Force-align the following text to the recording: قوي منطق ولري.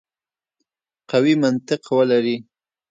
قوي 1.11 1.33
منطق 1.43 1.83
ولري. 1.97 2.37